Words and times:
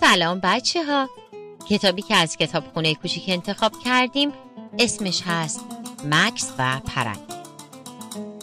سلام 0.00 0.40
بچه 0.42 0.84
ها 0.84 1.08
کتابی 1.68 2.02
که 2.02 2.14
از 2.14 2.36
کتاب 2.36 2.64
خونه 2.72 2.94
کوچیک 2.94 3.24
انتخاب 3.28 3.72
کردیم 3.84 4.32
اسمش 4.78 5.22
هست 5.26 5.64
مکس 6.04 6.52
و 6.58 6.80
پرنده 6.80 7.34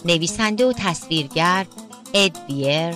نویسنده 0.06 0.66
و 0.66 0.74
تصویرگر 0.74 1.66
اد 2.14 2.46
بیر 2.48 2.96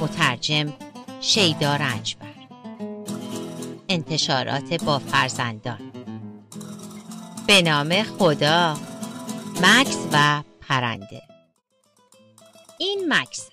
مترجم 0.00 0.72
شیدا 1.20 1.76
رنجبر. 1.76 2.26
انتشارات 3.88 4.84
با 4.84 4.98
فرزندان. 4.98 5.92
به 7.46 7.62
نام 7.62 8.02
خدا 8.02 8.76
مکس 9.62 9.98
و 10.12 10.42
پرنده. 10.60 11.22
این 12.78 13.12
مکس. 13.12 13.48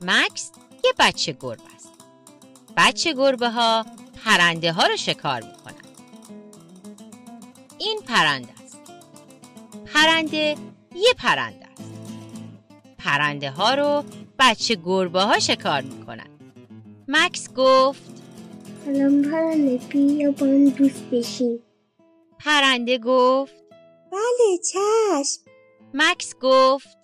مکس 0.00 0.50
یه 0.84 0.92
بچه 0.98 1.36
گربه 1.40 1.62
است. 1.76 1.93
بچه 2.76 3.12
گربه 3.12 3.50
ها 3.50 3.86
پرنده 4.24 4.72
ها 4.72 4.86
رو 4.86 4.96
شکار 4.96 5.40
می‌کنن. 5.40 5.74
این 7.78 8.00
پرنده 8.08 8.48
است. 8.64 8.78
پرنده 9.94 10.56
یه 10.94 11.14
پرنده 11.18 11.66
است. 11.66 11.92
پرنده 12.98 13.50
ها 13.50 13.74
رو 13.74 14.04
بچه 14.38 14.74
گربه 14.84 15.20
ها 15.22 15.38
شکار 15.38 15.80
می‌کنن. 15.80 16.26
مکس 17.08 17.54
گفت 17.54 18.02
سلام 18.84 19.22
پرنده 19.22 19.76
بیا 19.76 20.30
با 20.30 20.46
هم 20.46 20.68
دوست 20.68 21.02
بشیم. 21.12 21.58
پرنده 22.38 22.98
گفت 22.98 23.54
بله 24.12 24.58
چشم. 24.72 25.40
مکس 25.94 26.34
گفت 26.40 26.98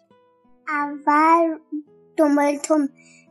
اول 0.69 1.59
دنبال 2.16 2.57
تو 2.57 2.79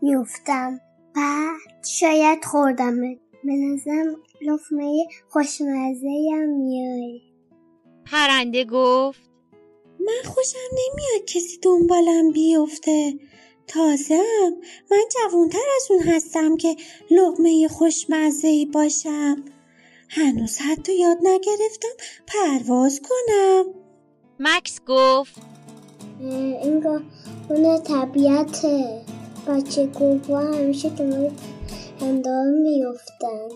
میفتم 0.01 0.79
بعد 1.15 1.85
شاید 1.85 2.45
خوردمت 2.45 3.17
به 3.43 3.53
نظرم 3.53 4.15
لفمه 4.41 5.07
خوشمزه 5.29 6.29
هم 6.33 6.49
میای 6.49 7.21
پرنده 8.05 8.65
گفت 8.65 9.29
من 9.99 10.29
خوشم 10.29 10.57
نمیاد 10.71 11.27
کسی 11.27 11.59
دنبالم 11.61 12.31
بیفته. 12.31 13.13
تازم 13.67 14.51
من 14.91 15.03
جوانتر 15.13 15.57
از 15.75 15.87
اون 15.89 16.03
هستم 16.03 16.57
که 16.57 16.75
لغمه 17.11 17.67
خوشمزه 17.67 18.47
ای 18.47 18.65
باشم. 18.65 19.45
هنوز 20.09 20.57
حتی 20.57 20.99
یاد 20.99 21.17
نگرفتم 21.23 22.03
پرواز 22.27 23.01
کنم. 23.01 23.65
مکس 24.39 24.79
گفت 24.87 25.35
اه، 26.21 26.33
انگار 26.63 27.03
اون 27.49 27.83
طبیعته. 27.83 29.01
بچه 29.49 29.89
گربه 29.99 30.37
همیشه 30.37 30.89
دنبال 30.89 31.31
اندام 32.01 32.47
میفتن 32.47 33.49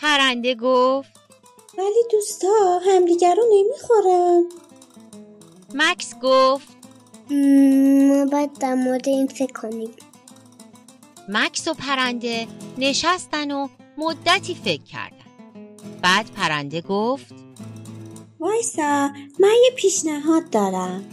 پرنده 0.00 0.54
گفت 0.54 1.10
ولی 1.78 2.04
دوستا 2.10 2.80
همدیگر 2.86 3.34
رو 3.34 3.42
نمی‌خورن. 3.52 4.44
مکس 5.74 6.14
گفت 6.22 6.68
ما 8.08 8.26
باید 8.26 8.52
در 8.52 8.74
مورد 8.74 9.08
این 9.08 9.26
فکر 9.26 9.52
کنیم. 9.52 9.90
مکس 11.28 11.68
و 11.68 11.74
پرنده 11.74 12.46
نشستن 12.78 13.50
و 13.50 13.68
مدتی 13.98 14.54
فکر 14.54 14.82
کردن. 14.82 15.16
بعد 16.02 16.30
پرنده 16.36 16.80
گفت 16.80 17.34
وایسا 18.40 19.08
من 19.38 19.54
یه 19.64 19.70
پیشنهاد 19.76 20.50
دارم. 20.50 21.04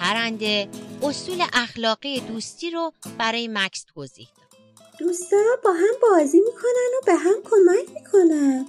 پرنده 0.00 0.68
اصول 1.02 1.44
اخلاقی 1.52 2.20
دوستی 2.20 2.70
رو 2.70 2.92
برای 3.18 3.48
مکس 3.48 3.84
توضیح 3.94 4.28
داد. 4.36 4.60
دوستا 4.98 5.36
با 5.64 5.72
هم 5.72 5.94
بازی 6.02 6.40
می‌کنن 6.40 6.90
و 6.98 7.06
به 7.06 7.14
هم 7.14 7.34
کمک 7.44 7.94
می‌کنن. 7.94 8.66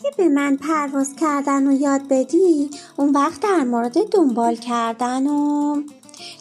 اگه 0.00 0.10
به 0.16 0.28
من 0.28 0.56
پرواز 0.56 1.16
کردن 1.20 1.66
و 1.66 1.80
یاد 1.80 2.08
بدی 2.10 2.70
اون 2.96 3.12
وقت 3.12 3.40
در 3.40 3.64
مورد 3.64 4.10
دنبال 4.10 4.56
کردن 4.56 5.26
و 5.26 5.82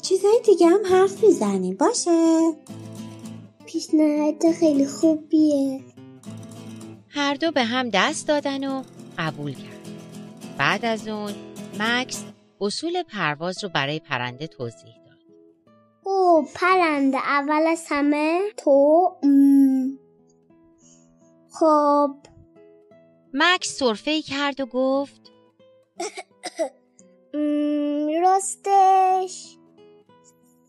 چیزای 0.01 0.41
دیگه 0.45 0.67
هم 0.67 0.85
حرف 0.85 1.23
می‌زنیم 1.23 1.75
باشه؟ 1.75 2.53
پیشنهاد 3.65 4.51
خیلی 4.59 4.87
خوبیه. 4.87 5.83
هر 7.09 7.33
دو 7.33 7.51
به 7.51 7.63
هم 7.63 7.89
دست 7.89 8.27
دادن 8.27 8.67
و 8.67 8.83
قبول 9.17 9.53
کرد. 9.53 9.87
بعد 10.57 10.85
از 10.85 11.07
اون 11.07 11.33
مکس 11.79 12.23
اصول 12.61 13.03
پرواز 13.03 13.63
رو 13.63 13.69
برای 13.69 13.99
پرنده 13.99 14.47
توضیح 14.47 14.95
داد. 14.95 15.04
او 16.07 16.47
پرنده 16.55 17.17
اول 17.17 17.67
از 17.67 17.85
همه 17.89 18.41
تو 18.57 19.09
خب. 21.59 22.15
مکس 23.33 23.79
سرفه 23.79 24.21
کرد 24.21 24.59
و 24.59 24.65
گفت 24.65 25.31
راستش. 28.23 29.57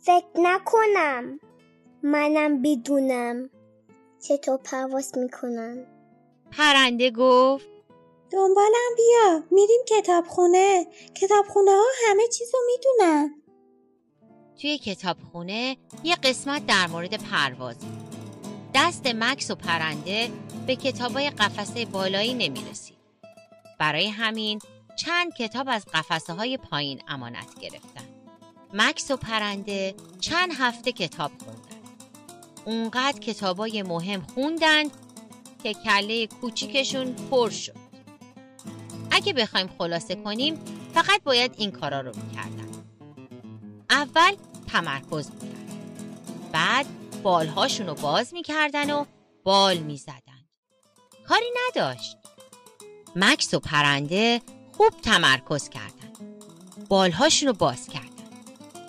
فکر 0.02 0.26
نکنم 0.34 1.40
منم 2.02 2.62
بدونم 2.62 3.50
چطور 4.20 4.56
پرواز 4.56 5.18
می‌کنن. 5.18 5.86
پرنده 6.52 7.10
گفت 7.10 7.66
دنبالم 8.30 8.94
بیا 8.96 9.42
میریم 9.50 9.80
کتابخونه. 9.88 10.86
کتابخونه 11.14 11.70
ها 11.70 11.84
همه 12.06 12.28
چیز 12.28 12.54
رو 12.54 12.60
می‌دونن. 12.66 13.42
توی 14.60 14.78
کتابخونه 14.78 15.76
یه 16.04 16.16
قسمت 16.16 16.66
در 16.66 16.86
مورد 16.86 17.22
پرواز. 17.22 17.76
دست 18.74 19.06
مکس 19.06 19.50
و 19.50 19.54
پرنده 19.54 20.30
به 20.66 20.76
کتابای 20.76 21.30
قفسه 21.30 21.84
بالایی 21.84 22.34
نمی‌رسید 22.34 22.96
برای 23.78 24.08
همین 24.08 24.58
چند 24.96 25.34
کتاب 25.34 25.66
از 25.70 25.84
قفسه 25.94 26.32
های 26.32 26.56
پایین 26.56 27.02
امانت 27.08 27.60
گرفتن. 27.60 28.04
مکس 28.72 29.10
و 29.10 29.16
پرنده 29.16 29.94
چند 30.20 30.50
هفته 30.58 30.92
کتاب 30.92 31.32
خوندن. 31.44 31.60
اونقدر 32.64 33.18
کتابای 33.18 33.82
مهم 33.82 34.22
خوندن 34.34 34.84
که 35.62 35.74
کله 35.74 36.26
کوچیکشون 36.26 37.12
پر 37.12 37.50
شد. 37.50 37.86
اگه 39.10 39.32
بخوایم 39.32 39.70
خلاصه 39.78 40.14
کنیم 40.14 40.54
فقط 40.94 41.22
باید 41.24 41.54
این 41.58 41.70
کارا 41.70 42.00
رو 42.00 42.12
می‌کردن. 42.16 42.75
اول 43.96 44.36
تمرکز 44.68 45.30
می‌کردن. 45.30 45.78
بعد 46.52 46.86
بالهاشون 47.22 47.86
رو 47.86 47.94
باز 47.94 48.34
می‌کردن 48.34 48.90
و 48.90 49.04
بال 49.44 49.78
می‌زدن. 49.78 50.22
کاری 51.28 51.46
نداشت. 51.68 52.16
مکس 53.16 53.54
و 53.54 53.60
پرنده 53.60 54.42
خوب 54.72 54.90
تمرکز 55.02 55.68
کردن. 55.68 56.12
بالهاشون 56.88 57.48
رو 57.48 57.54
باز 57.54 57.88
کردن. 57.88 58.10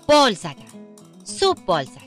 بال 0.08 0.34
زدن. 0.34 0.96
صبح 1.24 1.60
بال 1.62 1.84
زدن. 1.84 2.02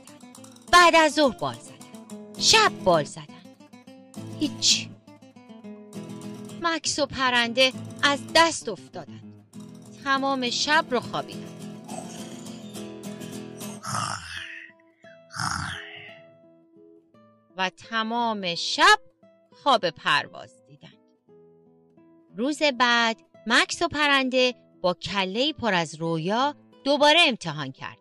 بعد 0.72 0.94
از 0.94 1.12
ظهر 1.12 1.38
بال 1.38 1.54
زدن. 1.54 2.40
شب 2.40 2.72
بال 2.84 3.04
زدن. 3.04 3.24
هیچ. 4.40 4.88
مکس 6.62 6.98
و 6.98 7.06
پرنده 7.06 7.72
از 8.02 8.20
دست 8.34 8.68
افتادن. 8.68 9.22
تمام 10.04 10.50
شب 10.50 10.84
رو 10.90 11.00
خوابیدن. 11.00 11.49
و 17.56 17.70
تمام 17.70 18.54
شب 18.54 18.98
خواب 19.52 19.90
پرواز 19.90 20.66
دیدن 20.66 20.92
روز 22.36 22.62
بعد 22.62 23.16
مکس 23.46 23.82
و 23.82 23.88
پرنده 23.88 24.54
با 24.80 24.94
کله 24.94 25.52
پر 25.52 25.74
از 25.74 25.94
رویا 25.94 26.54
دوباره 26.84 27.18
امتحان 27.26 27.72
کردند. 27.72 28.00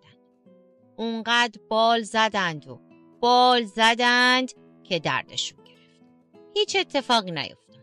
اونقدر 0.95 1.61
بال 1.69 2.01
زدند 2.01 2.67
و 2.67 2.81
بال 3.19 3.63
زدند 3.63 4.51
که 4.83 4.99
دردشون 4.99 5.63
گرفت. 5.63 6.01
هیچ 6.53 6.75
اتفاقی 6.75 7.31
نیفتاد. 7.31 7.79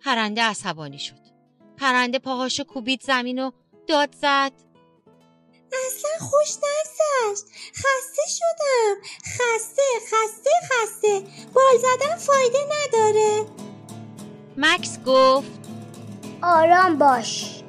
پرنده 0.00 0.42
عصبانی 0.42 0.98
شد. 0.98 1.20
پرنده 1.76 2.18
پاهاشو 2.18 2.64
کوبید 2.64 3.02
زمین 3.02 3.38
و 3.38 3.50
داد 3.86 4.14
زد. 4.14 4.52
اصلا 5.72 6.28
خوش 6.28 6.48
نگذشت. 6.56 7.44
خسته 7.74 8.22
شدم. 8.28 8.96
خسته 9.24 9.82
خسته 10.06 10.50
خسته. 10.62 11.22
بال 11.54 11.78
زدن 11.78 12.16
فایده 12.16 12.58
نداره. 12.58 13.46
مکس 14.56 14.98
گفت 15.06 15.50
آرام 16.42 16.98
باش. 16.98 17.62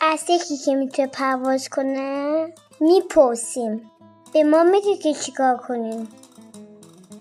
از 0.00 0.22
یکی 0.28 0.56
که 0.56 0.74
می‌تونه 0.74 1.08
پرواز 1.08 1.68
کنه 1.68 2.54
می‌پرسیم. 2.80 3.90
به 4.32 4.44
ما 4.44 4.62
میگه 4.62 4.96
که 4.96 5.14
چیکار 5.14 5.56
کنیم. 5.56 6.08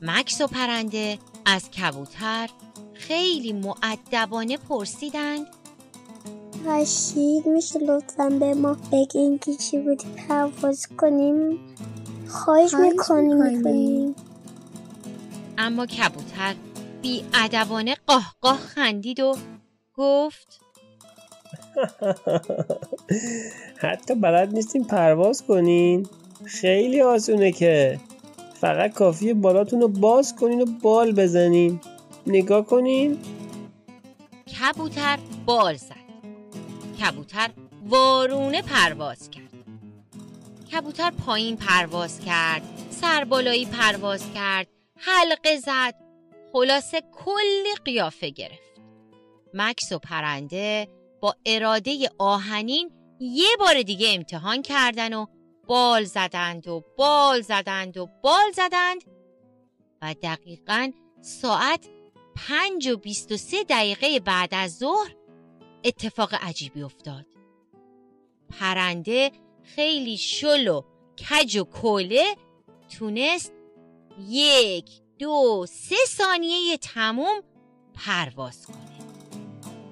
مکس 0.02 0.42
و 0.42 0.48
پرنده 0.48 1.20
از 1.46 1.72
کبوتر 1.72 2.50
خیلی 2.94 3.54
معدبانه 3.54 4.58
پرسیدند 4.58 5.48
رشید 6.66 7.48
میشه 7.48 7.80
لطفا 7.80 8.30
به 8.30 8.54
ما 8.54 8.78
بگین 8.92 9.40
که 9.40 9.56
چی 9.56 9.78
بودی 9.78 10.06
پرواز 10.28 10.88
کنیم. 10.98 11.60
خواهش 12.28 12.74
می‌کنیم 12.74 13.44
می‌کنیم. 13.44 14.16
اما 15.58 15.86
کبوتر 15.86 16.56
ادبانه 17.34 17.96
قاه 18.08 18.36
قاه 18.42 18.58
خندید 18.58 19.20
و 19.20 19.36
گفت 19.96 20.60
حتی 23.78 24.16
بلد 24.16 24.54
نیستین 24.54 24.84
پرواز 24.84 25.44
کنین. 25.44 26.08
خیلی 26.44 27.02
آسونه 27.02 27.52
که. 27.52 28.00
فقط 28.54 28.94
کافیه 28.94 29.34
بالاتون 29.34 29.82
رو 29.82 29.88
باز 29.88 30.36
کنین 30.36 30.62
و 30.62 30.66
بال 30.82 31.12
بزنین. 31.12 31.80
نگاه 32.28 32.66
کنین. 32.66 33.18
کبوتر 34.60 35.20
بال 35.46 35.76
زد. 35.76 36.07
کبوتر 37.02 37.50
وارونه 37.86 38.62
پرواز 38.62 39.30
کرد. 39.30 39.54
کبوتر 40.72 41.12
پایین 41.12 41.58
پرواز 41.58 42.20
کرد 42.20 42.88
سربالایی 42.90 43.66
پرواز 43.66 44.34
کرد 44.34 44.68
حلقه 44.98 45.58
زد 45.58 45.96
خلاصه 46.54 47.02
کلی 47.12 47.76
قیافه 47.86 48.30
گرفت. 48.30 48.82
مکس 49.54 49.92
و 49.92 50.00
پرنده 50.00 50.88
با 51.22 51.36
اراده 51.46 52.10
آهنین 52.18 52.92
یه 53.20 53.50
بار 53.60 53.82
دیگه 53.82 54.14
امتحان 54.14 54.62
کردن 54.62 55.14
و 55.14 55.26
بال 55.68 56.04
زدند 56.04 56.68
و 56.68 56.84
بال 56.98 57.42
زدند 57.42 57.98
و 57.98 58.10
بال 58.24 58.52
زدند 58.56 59.04
و 60.02 60.16
دقیقا 60.24 60.92
ساعت 61.22 61.88
پنج 62.36 62.88
و 62.88 62.98
بیست 62.98 63.32
و 63.32 63.38
سه 63.38 63.64
دقیقه 63.64 64.20
بعد 64.20 64.50
از 64.52 64.78
ظهر 64.78 65.17
اتفاق 65.88 66.34
عجیبی 66.42 66.82
افتاد. 66.82 67.26
پرنده 68.60 69.32
خیلی 69.64 70.18
شل 70.18 70.68
و 70.68 70.82
کج 71.30 71.58
و 71.58 71.64
کوله 71.64 72.36
تونست 73.00 73.54
یک 74.30 74.90
دو 75.20 75.66
سه 75.70 75.96
ثانیه 76.08 76.78
تموم 76.78 77.44
پرواز 77.94 78.66
کنه. 78.66 78.78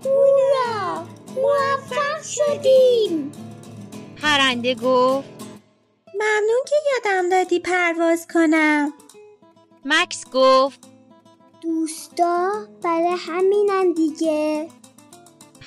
هورا! 0.05 1.07
موفق 1.35 2.23
شدیم! 2.23 3.31
پرنده 4.21 4.75
گفت 4.75 5.29
ممنون 6.15 6.63
که 6.67 6.75
یادم 6.93 7.29
دادی 7.29 7.59
پرواز 7.59 8.27
کنم. 8.33 8.93
مکس 9.85 10.25
گفت 10.33 10.79
دوستا 11.61 12.67
برای 12.83 13.15
همینن 13.19 13.93
دیگه. 13.93 14.69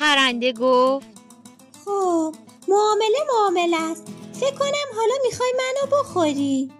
پرنده 0.00 0.52
گفت. 0.52 1.06
خب 1.84 2.34
معامله 2.68 3.18
معامله 3.32 3.82
است. 3.82 4.06
فکر 4.32 4.54
کنم 4.54 4.96
حالا 4.96 5.14
می‌خوای 5.24 5.52
منو 5.58 5.98
بخوری. 5.98 6.70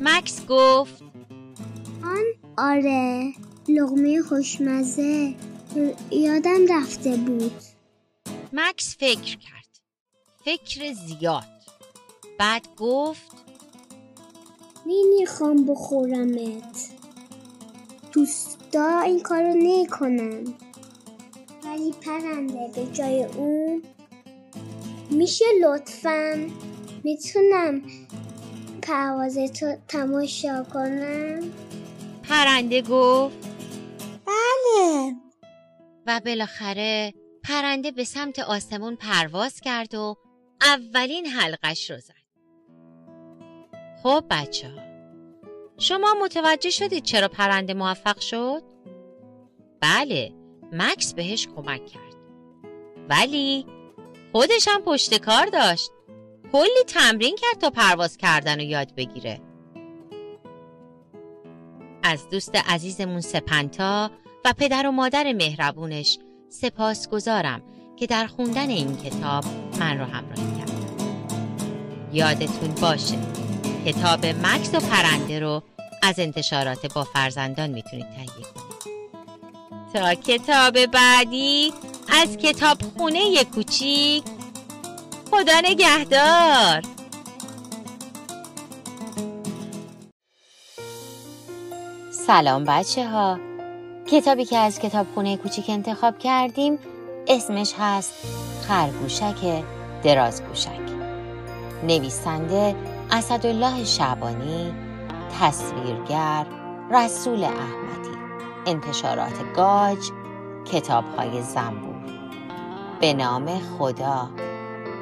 مکس 0.00 0.46
گفت. 0.46 1.02
آن 2.04 2.24
آره. 2.58 3.32
لغمه 3.68 4.22
خوشمزه. 4.22 5.34
یادم 6.10 6.66
رفته 6.68 7.16
بود. 7.16 7.62
مکس 8.52 8.96
فکر 8.96 9.38
کرد. 9.38 9.80
فکر 10.44 10.92
زیاد. 10.92 11.44
بعد 12.38 12.68
گفت. 12.76 13.32
نمی‌خوام 14.86 15.66
بخورمت. 15.66 16.90
دوستا 18.12 19.00
این 19.00 19.20
کارو 19.20 19.54
نکنن. 19.54 20.54
ولی 21.74 21.92
پرنده 21.92 22.70
به 22.74 22.86
جای 22.92 23.24
اون 23.24 23.82
میشه 25.10 25.44
لطفا 25.62 26.48
می‌تونم 27.04 27.82
پرواز 28.82 29.38
تو 29.38 29.76
تماشا 29.88 30.64
کنم؟ 30.64 31.40
پرنده 32.22 32.82
گفت. 32.82 33.36
بله. 34.26 35.14
و 36.06 36.20
بالاخره 36.24 37.14
پرنده 37.44 37.90
به 37.90 38.04
سمت 38.04 38.38
آسمون 38.38 38.96
پرواز 38.96 39.60
کرد 39.60 39.94
و 39.94 40.16
اولین 40.60 41.26
حلقش 41.26 41.90
رو 41.90 41.98
زد. 42.00 42.14
خب 44.02 44.24
بچه 44.30 44.68
ها 44.68 44.82
شما 45.78 46.14
متوجه 46.24 46.70
شدید 46.70 47.02
چرا 47.04 47.28
پرنده 47.28 47.74
موفق 47.74 48.20
شد؟ 48.20 48.62
بله. 49.80 50.43
مکس 50.72 51.14
بهش 51.14 51.48
کمک 51.56 51.86
کرد. 51.86 52.14
ولی 53.08 53.66
خودش 54.32 54.68
هم 54.68 54.80
پشت 54.80 55.18
کار 55.18 55.46
داشت. 55.46 55.90
کلی 56.52 56.84
تمرین 56.86 57.36
کرد 57.36 57.60
تا 57.60 57.70
پرواز 57.70 58.16
کردن 58.16 58.54
رو 58.54 58.62
یاد 58.62 58.94
بگیره. 58.94 59.40
از 62.02 62.28
دوست 62.28 62.56
عزیزمون 62.56 63.20
سپنتا 63.20 64.10
و 64.44 64.52
پدر 64.52 64.86
و 64.86 64.90
مادر 64.90 65.32
مهربونش 65.32 66.18
سپاس 66.48 67.08
گذارم 67.08 67.62
که 67.96 68.06
در 68.06 68.26
خوندن 68.26 68.68
این 68.70 68.96
کتاب 68.96 69.44
من 69.80 69.98
رو 69.98 70.04
همراهی 70.04 70.58
کرد. 70.58 70.72
یادتون 72.12 72.74
باشه 72.80 73.18
کتاب 73.86 74.26
مکس 74.26 74.74
و 74.74 74.80
پرنده 74.80 75.40
رو 75.40 75.62
از 76.02 76.18
انتشارات 76.18 76.94
با 76.94 77.04
فرزندان 77.04 77.70
می‌تونید 77.70 78.06
تهیه 78.10 78.26
کنید. 78.26 78.63
تا 79.94 80.14
کتاب 80.14 80.86
بعدی 80.86 81.72
از 82.22 82.36
کتاب 82.36 82.78
خونه 82.98 83.44
کوچیک. 83.44 84.24
خدا 85.30 85.60
نگهدار. 85.64 86.82
سلام 92.26 92.64
بچه 92.64 93.08
ها 93.08 93.38
کتابی 94.06 94.44
که 94.44 94.56
از 94.58 94.78
کتاب 94.78 95.06
خونه 95.14 95.36
کوچیک 95.36 95.70
انتخاب 95.70 96.18
کردیم 96.18 96.78
اسمش 97.28 97.74
هست 97.78 98.12
خرگوشک 98.68 99.62
درازگوشک. 100.02 100.80
نویسنده 101.82 102.76
اسدالله 103.10 103.84
شعبانی 103.84 104.72
تصویرگر 105.40 106.46
رسول 106.90 107.44
احمدی. 107.44 108.13
انتشارات 108.66 109.52
گاج 109.56 110.10
کتاب 110.64 111.04
های 111.16 111.42
زنبور. 111.42 111.94
به 113.00 113.14
نام 113.14 113.58
خدا 113.58 114.30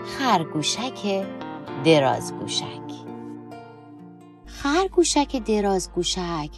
خرگوشک 0.07 1.27
درازگوشک. 1.85 2.83
خرگوشک 4.47 5.37
درازگوشک 5.37 6.51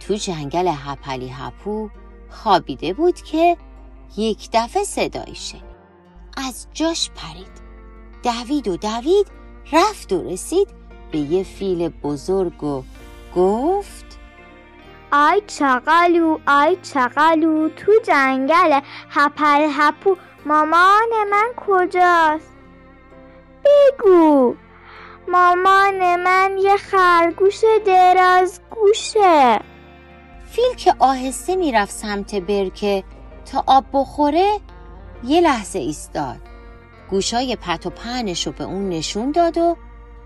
تو 0.00 0.14
جنگل 0.14 0.68
هپلی 0.74 1.28
هپو 1.28 1.88
خوابیده 2.30 2.92
بود 2.92 3.22
که 3.22 3.56
یک 4.16 4.48
دفعه 4.52 4.84
صدایی 4.84 5.34
شنید. 5.34 5.78
از 6.36 6.66
جاش 6.72 7.10
پرید. 7.10 7.68
دوید 8.22 8.68
و 8.68 8.76
دوید 8.76 9.26
رفت 9.72 10.12
و 10.12 10.22
رسید 10.22 10.68
به 11.12 11.18
یه 11.18 11.42
فیل 11.42 11.88
بزرگ 11.88 12.64
و 12.64 12.82
گفت 13.36 13.97
آی 15.12 15.42
چقالو 15.46 16.38
آی 16.46 16.76
چقالو 16.82 17.68
تو 17.68 17.92
جنگل 18.04 18.80
هپل 19.10 19.68
هپو. 19.70 20.16
مامان 20.46 21.08
من 21.30 21.48
کجاست؟ 21.56 22.52
بگو. 23.64 24.54
مامان 25.28 26.22
من 26.22 26.58
یه 26.58 26.76
خرگوش 26.76 27.60
دراز 27.86 28.60
گوشه 28.70 29.60
فیل 30.46 30.74
که 30.76 30.94
آهسته 30.98 31.56
می‌رفت 31.56 31.92
سمت 31.92 32.34
برکه 32.34 33.04
تا 33.52 33.64
آب 33.66 33.84
بخوره 33.92 34.60
یه 35.24 35.40
لحظه 35.40 35.78
ایستاد. 35.78 36.38
گوشای 37.10 37.56
پت 37.56 37.86
و 37.86 37.90
پهنش 37.90 38.46
رو 38.46 38.52
به 38.52 38.64
اون 38.64 38.88
نشون 38.88 39.32
داد 39.32 39.58
و 39.58 39.76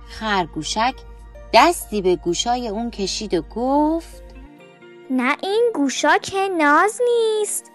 خرگوشک 0.06 0.94
دستی 1.54 2.02
به 2.02 2.16
گوشای 2.16 2.68
اون 2.68 2.90
کشید 2.90 3.34
و 3.34 3.42
گفت 3.42 4.21
نه 5.10 5.36
این 5.42 5.70
گوشا 5.74 6.18
که 6.18 6.48
ناز 6.48 7.00
نیست. 7.04 7.70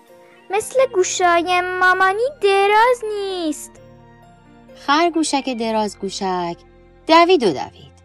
مثل 0.49 0.79
گوشای 0.95 1.61
مامانی 1.79 2.27
دراز 2.41 3.03
نیست. 3.13 3.71
خرگوشک 4.75 5.57
دراز 5.59 5.99
گوشک 5.99 6.57
دوید 7.07 7.43
و 7.43 7.53
دوید. 7.53 7.97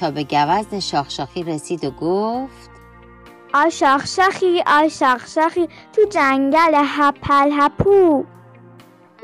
تا 0.00 0.10
به 0.10 0.22
گوزن 0.22 0.80
شاخشاخی 0.80 1.42
رسید 1.42 1.84
و 1.84 1.90
گفت 1.90 2.70
آ 3.54 3.68
شاخشاخی 3.68 4.62
آ 4.66 4.88
شاخشاخی 4.88 5.68
تو 5.92 6.04
جنگل 6.10 6.74
هپل 6.74 7.50
هپو. 7.52 8.24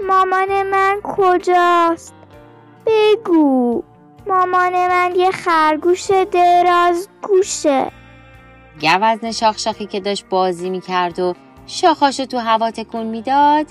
مامان 0.09 0.63
من 0.63 1.01
کجاست؟ 1.05 2.15
بگو. 2.87 3.83
مامان 4.27 4.73
من 4.73 5.13
یه 5.17 5.31
خرگوش 5.31 6.11
دراز 6.11 7.09
گوشه. 7.23 8.02
گوزن 8.81 9.33
شاخشاخی 9.33 9.87
که 9.87 10.01
داشت 10.01 10.25
بازی 10.31 10.71
می‌کرد 10.71 11.19
و 11.19 11.35
شاخاشو 11.67 12.25
تو 12.25 12.39
هوا 12.39 12.71
تکون 12.71 13.07
می‌داد 13.07 13.67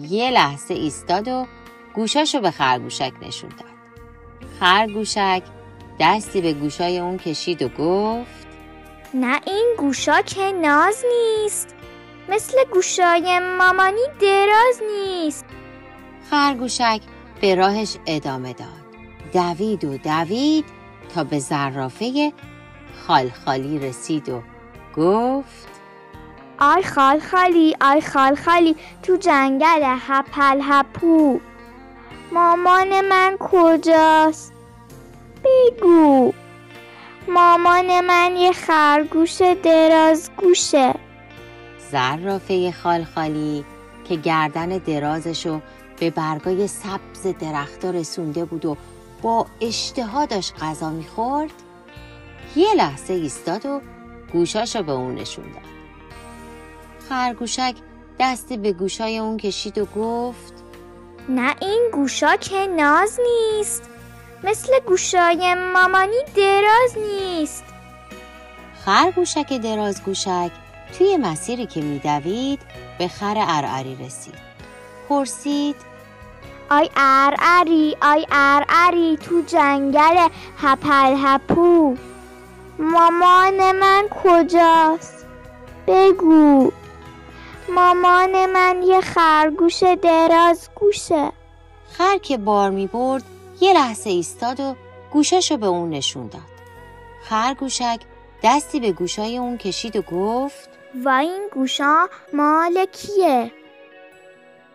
یه 0.00 0.30
لحظه 0.30 0.74
ایستاد 0.74 1.28
و 1.28 1.46
گوشاشو 1.94 2.40
به 2.40 2.50
خرگوشک 2.50 3.12
نشون 3.22 3.50
داد. 3.50 3.70
خرگوشک 4.60 5.42
دستی 6.00 6.40
به 6.40 6.52
گوشای 6.52 6.98
اون 6.98 7.16
کشید 7.16 7.62
و 7.62 7.68
گفت 7.68 8.46
نه 9.14 9.40
این 9.46 9.74
گوشا 9.78 10.22
که 10.22 10.52
ناز 10.52 11.04
نیست. 11.12 11.74
مثل 12.28 12.56
گوشای 12.72 13.38
مامانی 13.58 14.00
دراز 14.20 14.82
نیست. 14.92 15.44
خرگوشک 16.30 17.00
به 17.40 17.54
راهش 17.54 17.96
ادامه 18.06 18.52
داد. 18.52 18.68
دوید 19.32 19.84
و 19.84 19.98
دوید 19.98 20.64
تا 21.14 21.24
به 21.24 21.38
زرافه 21.38 22.32
خالخالی 23.06 23.78
رسید 23.78 24.28
و 24.28 24.42
گفت 24.96 25.68
آی 26.58 26.82
خال 26.82 27.20
خالی 27.20 27.76
آی 27.80 28.00
خال 28.00 28.34
خالی 28.34 28.76
تو 29.02 29.16
جنگل 29.16 29.82
هپل 29.82 30.60
هپو. 30.62 31.40
مامان 32.32 33.00
من 33.00 33.36
کجاست؟ 33.40 34.52
بگو. 35.44 36.32
مامان 37.28 38.00
من 38.00 38.36
یه 38.36 38.52
خرگوش 38.52 39.42
دراز 39.62 40.30
گوشه 40.36 40.94
زرافه 41.90 42.72
خالخالی 42.72 43.64
که 44.08 44.16
گردن 44.16 44.68
درازشو 44.68 45.60
به 46.00 46.10
برگای 46.10 46.68
سبز 46.68 47.26
درختها 47.40 47.90
رسونده 47.90 48.44
بود 48.44 48.64
و 48.64 48.76
با 49.22 49.46
اشتها 49.60 50.26
داشت 50.26 50.54
غذا 50.62 50.90
می‌خورد 50.90 51.52
یه 52.56 52.74
لحظه 52.74 53.12
ایستاد 53.12 53.66
و 53.66 53.80
گوشاشو 54.32 54.82
به 54.82 54.92
اون 54.92 55.14
نشون 55.14 55.44
داد. 55.44 55.70
خرگوشک 57.08 57.74
دستی 58.20 58.56
به 58.56 58.72
گوشای 58.72 59.18
اون 59.18 59.36
کشید 59.36 59.78
و 59.78 59.84
گفت 59.84 60.54
نه 61.28 61.54
این 61.60 61.90
گوشا 61.92 62.36
که 62.36 62.66
ناز 62.66 63.20
نیست. 63.20 63.88
مثل 64.44 64.72
گوشای 64.86 65.54
مامانی 65.54 66.22
دراز 66.36 66.98
نیست. 66.98 67.64
خرگوشک 68.84 69.52
دراز 69.52 70.02
گوشک 70.02 70.50
توی 70.98 71.16
مسیری 71.16 71.66
که 71.66 71.80
میدوید 71.80 72.60
به 72.98 73.08
خر 73.08 73.34
ارعری 73.36 73.96
رسید. 73.96 74.34
پرسید 75.08 75.76
آی 76.70 76.90
ارعری 76.96 77.96
آی 78.02 78.26
ارعری 78.32 79.16
تو 79.16 79.42
جنگل 79.46 80.28
هپل 80.58 81.14
هپو. 81.18 81.96
مامان 82.80 83.72
من 83.72 84.08
کجاست؟ 84.24 85.26
بگو. 85.86 86.72
مامان 87.68 88.46
من 88.46 88.82
یه 88.82 89.00
خرگوش 89.00 89.82
دراز 89.82 90.68
گوشه. 90.74 91.32
خر 91.92 92.18
که 92.18 92.38
بار 92.38 92.70
می 92.70 92.86
برد 92.86 93.22
یه 93.60 93.72
لحظه 93.72 94.10
ایستاد 94.10 94.60
و 94.60 94.76
گوشاشو 95.12 95.56
به 95.56 95.66
اون 95.66 95.90
نشون 95.90 96.26
داد. 96.26 96.42
خرگوشک 97.24 98.00
دستی 98.42 98.80
به 98.80 98.92
گوشای 98.92 99.38
اون 99.38 99.56
کشید 99.56 99.96
و 99.96 100.02
گفت 100.02 100.68
و 101.04 101.08
این 101.08 101.48
گوشا 101.52 102.08
مال 102.32 102.86
کیه؟ 102.92 103.52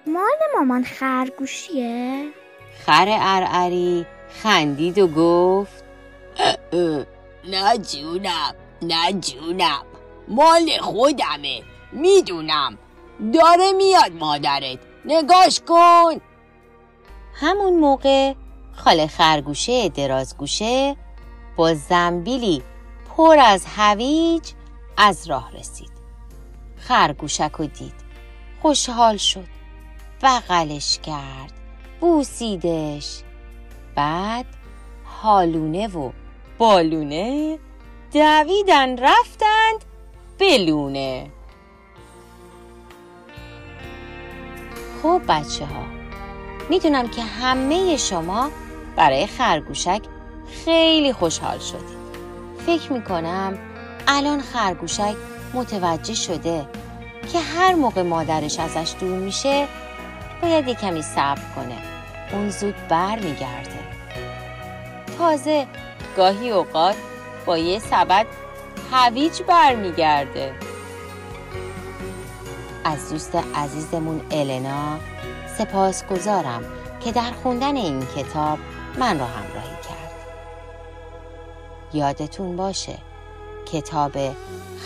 مال 0.07 0.37
مامان 0.55 0.83
خرگوشیه؟ 0.83 2.29
خر 2.85 3.07
ارعری 3.09 4.05
خندید 4.43 4.99
و 4.99 5.07
گفت 5.07 5.83
نه 7.47 7.77
جونم 7.77 8.55
نه 8.81 9.13
جونم 9.13 9.83
مال 10.27 10.77
خودمه. 10.81 11.61
می‌دونم. 11.91 12.77
داره 13.33 13.71
میاد 13.71 14.11
مادرت. 14.19 14.79
نگاش 15.05 15.59
کن. 15.67 16.21
همون 17.33 17.79
موقع 17.79 18.33
خاله 18.75 19.07
خرگوشه 19.07 19.89
درازگوشه 19.89 20.95
با 21.55 21.73
زنبیلی 21.73 22.61
پر 23.17 23.37
از 23.39 23.65
هویج 23.75 24.51
از 24.97 25.29
راه 25.29 25.51
رسید. 25.51 25.91
خرگوشک 26.77 27.51
رو 27.51 27.65
دید. 27.65 27.93
خوشحال 28.61 29.17
شد. 29.17 29.47
بغلش 30.21 30.99
کرد. 30.99 31.53
بوسیدش. 31.99 33.21
بعد 33.95 34.45
حالونه 35.05 35.87
و 35.87 36.11
بالونه 36.57 37.59
دویدن 38.13 38.97
رفتند 38.97 39.85
بلونه. 40.39 41.31
خب 45.03 45.21
بچه 45.27 45.65
ها 45.65 45.83
می‌دونم 46.69 47.07
که 47.07 47.21
همه 47.21 47.97
شما 47.97 48.49
برای 48.95 49.27
خرگوشک 49.27 50.01
خیلی 50.65 51.13
خوشحال 51.13 51.59
شدید. 51.59 52.05
فکر 52.65 52.93
می‌کنم 52.93 53.57
الان 54.07 54.41
خرگوشک 54.41 55.15
متوجه 55.53 56.13
شده 56.13 56.65
که 57.33 57.39
هر 57.39 57.73
موقع 57.73 58.01
مادرش 58.01 58.59
ازش 58.59 58.93
دور 58.99 59.17
میشه 59.17 59.67
باید 60.41 60.67
یه 60.67 60.75
کمی 60.75 61.01
صبر 61.01 61.41
کنه. 61.55 61.77
اون 62.31 62.49
زود 62.49 62.75
بر 62.89 63.19
میگرده 63.19 63.79
تازه 65.17 65.67
گاهی 66.17 66.51
اوقات 66.51 66.95
با 67.45 67.57
یه 67.57 67.79
سبد 67.79 68.25
هویج 68.91 69.41
برمیگرده. 69.41 70.53
از 72.83 73.11
دوست 73.11 73.35
عزیزمون 73.55 74.21
النا 74.31 74.99
سپاسگزارم 75.57 76.63
که 77.03 77.11
در 77.11 77.31
خوندن 77.31 77.75
این 77.75 78.05
کتاب 78.15 78.59
من 78.99 79.19
را 79.19 79.25
همراهی 79.25 79.75
کرد. 79.75 80.11
یادتون 81.93 82.55
باشه 82.55 82.97
کتاب 83.65 84.11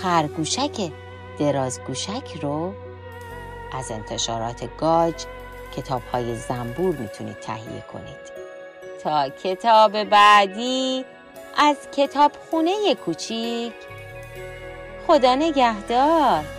خرگوشک 0.02 0.92
درازگوشک 1.40 2.40
رو 2.42 2.74
از 3.74 3.92
انتشارات 3.92 4.78
گاج 4.78 5.26
کتاب 5.76 6.02
های 6.14 6.36
زنبور 6.36 6.96
می‌تونید 6.96 7.40
تهیه 7.40 7.84
کنید. 7.94 8.40
تا 9.04 9.30
کتاب 9.30 10.04
بعدی 10.04 11.06
از 11.62 11.78
کتاب 11.98 12.32
خونه 12.50 12.96
کوچیک. 13.06 13.74
خدا 15.08 15.36
نگهدار. 15.36 16.59